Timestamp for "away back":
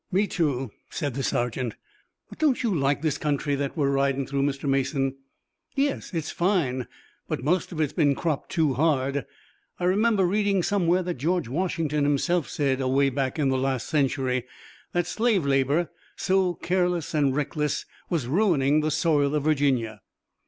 12.81-13.37